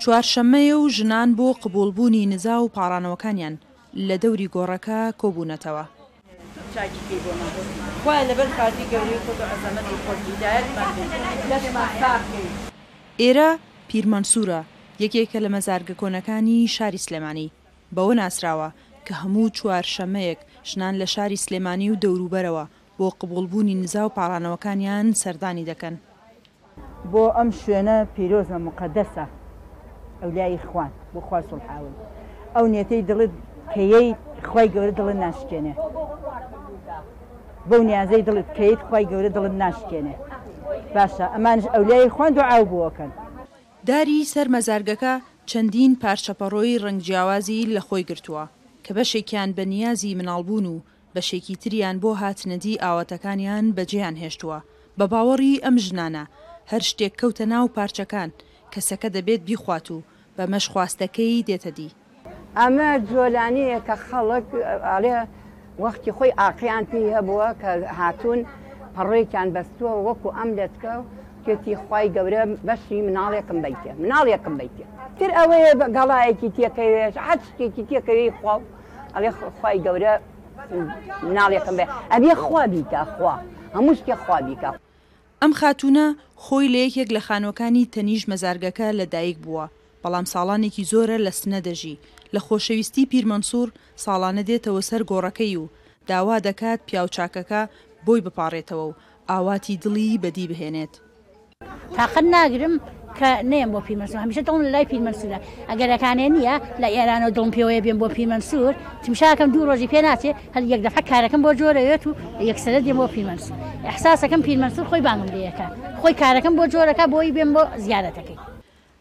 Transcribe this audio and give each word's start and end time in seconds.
چوارشەمەیە 0.00 0.74
و 0.80 0.88
ژنان 0.96 1.34
بۆ 1.36 1.52
قبولبوونی 1.62 2.26
نزا 2.26 2.56
و 2.62 2.70
پارانەوەکانیان 2.76 3.54
لە 4.08 4.16
دەوری 4.22 4.50
گۆڕەکە 4.54 5.00
کۆبوونەتەوە. 5.20 5.84
ئێرە 13.20 13.48
پیرمەنسوورە 13.88 14.60
یەکێکە 15.02 15.38
لە 15.44 15.48
مەزارگە 15.54 15.94
کۆنەکانی 16.02 16.68
شاری 16.76 17.02
سلێمانی 17.06 17.52
بەوە 17.96 18.14
ناسراوە 18.20 18.68
کە 19.06 19.12
هەموو 19.22 19.50
چوار 19.56 19.84
شەمەیەک 19.94 20.40
ژنان 20.70 20.94
لە 21.00 21.06
شاری 21.14 21.42
سلێمانی 21.46 21.90
و 21.90 21.96
دەوروبەرەوە 22.02 22.64
بۆ 22.98 23.08
قبولبوونی 23.20 23.74
نزا 23.82 24.02
و 24.06 24.12
پاڵانەوەکانیان 24.18 25.06
سەردانی 25.22 25.66
دەکەن 25.70 25.94
بۆ 27.12 27.24
ئەم 27.36 27.50
شوێنە 27.60 27.96
پیرۆزە 28.14 28.56
مقدەسە 28.66 29.24
ئەو 30.20 30.30
لای 30.36 30.58
خوان 30.68 30.90
بۆ 31.14 31.20
خوار 31.26 31.42
سڵحاون 31.50 31.94
ئەو 32.56 32.64
نێتەی 32.74 33.02
دڵت 33.08 33.32
پێەی 33.74 34.08
خی 34.48 34.66
گەورە 34.74 34.92
دڵ 34.98 35.08
ناشکێنێ 35.24 35.74
بەو 37.70 37.80
نیازەی 37.88 38.22
دڵت 38.28 38.48
کەیت 38.58 38.80
خی 38.88 39.04
گەورە 39.10 39.30
دڵم 39.36 39.54
ناشکێنێ 39.64 40.14
باشە 40.94 41.26
ئەمانش 41.34 41.64
ئەو 41.72 41.82
لای 41.90 42.08
خوند 42.14 42.34
و 42.38 42.42
ئاو 42.50 42.64
بووەکەن 42.70 43.10
داری 43.88 44.28
سەر 44.34 44.46
مەزارگەکە 44.54 45.14
چەندین 45.50 45.92
پارچەپەڕۆی 46.02 46.80
ڕنگجیاوازی 46.84 47.60
لە 47.74 47.80
خۆی 47.88 48.06
گرتووە 48.10 48.44
کە 48.84 48.90
بەشێکیان 48.96 49.50
بە 49.56 49.64
نیازی 49.74 50.16
مناڵبوون 50.18 50.66
و 50.72 50.76
بەشێکی 51.18 51.56
تریان 51.62 51.96
بۆ 52.02 52.10
هاتنەدی 52.22 52.80
ئاواتەکانیان 52.84 53.64
بەجێیان 53.76 54.16
هێشتووە 54.22 54.58
بە 54.98 55.04
باوەڕی 55.12 55.60
ئەم 55.64 55.76
ژنانە 55.86 56.24
هەر 56.70 56.82
شتێک 56.90 57.12
کەوتە 57.20 57.44
ناو 57.52 57.64
پارچەکان 57.76 58.30
کەسەکە 58.72 59.08
دەبێت 59.16 59.40
بیخوات 59.48 59.86
و 59.94 59.98
بە 60.36 60.44
مەش 60.52 60.64
خواستەکەی 60.72 61.44
دێتەدی 61.48 61.90
ئەمە 62.60 62.90
جۆلانەیە 63.10 63.78
کە 63.86 63.94
خەڵک 64.06 64.46
ئاڵێ 64.88 65.16
وەختی 65.84 66.14
خۆی 66.16 66.36
ئاقییان 66.40 66.84
پێ 66.90 66.98
هەبووە 67.16 67.48
کە 67.60 67.70
هاتوون 67.98 68.40
پەڕێکیان 68.94 69.48
بەستووە 69.54 69.92
وەکو 70.08 70.28
ئەم 70.36 70.50
لەتکە 70.58 70.94
کێتی 71.44 71.74
خی 71.82 72.06
گەورە 72.16 72.42
بەشی 72.66 73.00
مناڵێکم 73.06 73.58
بیتێ 73.64 73.92
مناڵێکم 74.02 74.54
بیتێ 74.60 74.84
تر 75.18 75.30
ئەوەیە 75.38 75.72
گەڵایەکی 75.96 76.48
تێکەوێش 76.56 77.14
عچکێکی 77.28 77.84
تێکەوەی 77.90 78.30
خواڵ 78.38 78.62
ئەڵێ 79.14 79.30
خی 79.60 79.78
گەورە 79.86 80.14
ناڵێکم 81.36 81.74
بێ 81.78 81.84
ئەبێ 82.12 82.32
خوا 82.42 82.64
بیکە 82.72 83.02
خوا 83.12 83.34
هەموو 83.76 83.98
شتێ 83.98 84.14
خوا 84.22 84.38
بیکە 84.46 84.70
ئەم 85.42 85.52
خاتوونە 85.60 86.06
خۆی 86.44 86.70
لە 86.74 86.78
یەکێک 86.86 87.08
لە 87.16 87.20
خانۆکانی 87.26 87.88
تەنیژ 87.94 88.22
مەزارگەکە 88.30 88.88
لەدایک 89.00 89.36
بووە 89.44 89.64
بەڵام 90.02 90.26
ساڵانێکی 90.32 90.88
زۆرە 90.92 91.16
لە 91.26 91.32
سنە 91.40 91.60
دەژی 91.66 92.00
لە 92.34 92.40
خۆشەویستی 92.46 93.08
پیرمەنسوور 93.10 93.68
ساڵانە 94.04 94.42
دێتەوە 94.48 94.82
سەر 94.88 95.02
گۆڕەکەی 95.10 95.60
و 95.62 95.70
داوا 96.10 96.36
دەکات 96.48 96.80
پیاوچاکەکە 96.88 97.62
بۆی 98.06 98.24
بپارێتەوە 98.26 98.86
و 98.90 98.94
ئاواتی 99.30 99.80
دڵی 99.82 100.18
بەدی 100.22 100.46
بهێنێت 100.50 100.94
تاقەت 101.96 102.26
ناگرم 102.36 102.74
کە 103.20 103.30
نێم 103.52 103.70
بۆ 103.74 103.80
پیمەسوور 103.88 104.20
هەمیشە 104.24 104.42
دڵم 104.48 104.62
لە 104.66 104.70
لای 104.74 104.86
پیرمەسوورە 104.92 105.38
ئەگەرەکانێ 105.70 106.26
نییە 106.36 106.54
لە 106.82 106.88
ئێرانە 106.94 107.28
دڵم 107.36 107.50
پێوەیە 107.56 107.80
بێن 107.84 107.98
بۆ 108.00 108.06
پیمەسوور 108.16 108.74
تمشاکەم 109.04 109.48
دوو 109.54 109.66
ڕۆژی 109.68 109.88
پێ 109.92 110.00
ناچێ 110.06 110.30
هەر 110.54 110.62
یەک 110.72 110.80
دەفە 110.86 111.00
کارەکەم 111.10 111.40
بۆ 111.44 111.50
جۆرەوێت 111.60 112.02
و 112.08 112.10
یەکسرە 112.50 112.78
دێم 112.86 112.98
بۆ 113.00 113.06
پیمەسوور 113.14 113.58
احساسەکەم 113.90 114.40
پیرمەسوور 114.46 114.86
خۆی 114.90 115.02
بانم 115.06 115.28
لەکە 115.34 115.66
خۆی 116.00 116.14
کارەکەم 116.22 116.52
بۆ 116.58 116.64
جۆرەکە 116.72 117.04
بۆی 117.14 117.32
بێن 117.36 117.50
بۆ 117.56 117.62
زیارەتەکەی 117.86 118.38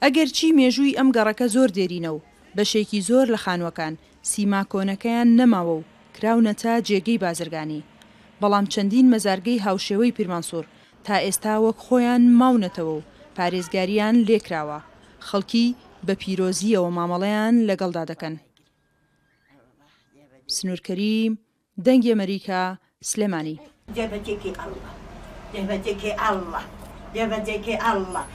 ئەگەر 0.03 0.29
چی 0.37 0.47
مێژووی 0.59 0.97
ئەم 0.97 1.09
گەڕەکە 1.15 1.45
زۆر 1.55 1.69
دێرینەوە 1.77 2.19
بەشێکی 2.57 2.99
زۆر 3.09 3.25
لە 3.33 3.39
خانوەکان 3.43 3.93
سیما 4.31 4.61
کۆنەکەیان 4.71 5.29
نەماوە 5.39 5.75
و 5.77 5.83
کراونەتە 6.15 6.73
جێگەی 6.87 7.19
بازرگانی 7.23 7.85
بەڵام 8.41 8.65
چەندین 8.73 9.07
مەزارگەی 9.13 9.63
هاوشێوەی 9.65 10.15
پیرمانسوور 10.17 10.65
تا 11.05 11.15
ئێستا 11.27 11.55
وەک 11.65 11.77
خۆیان 11.85 12.23
ماونەتەوە 12.39 12.93
و 12.99 13.05
پارێزگاریان 13.37 14.15
لێکراوە 14.27 14.79
خەڵکی 15.27 15.67
بە 16.05 16.13
پیرۆزیەوە 16.21 16.89
مامەڵەیان 16.97 17.55
لەگەڵدا 17.69 18.03
دەکەن 18.11 18.35
سنوورکەریم 20.55 21.33
دەنگی 21.85 22.11
ئەمریکا 22.13 22.61
سلێمانی 23.09 23.57
دەبەتێکی 23.97 24.51
ئەڵ 24.61 24.73
دەبەتێکی 25.55 26.13
ئەڵە 26.23 26.61
دەبەتێکی 27.15 27.75
ئەڵە 27.85 28.23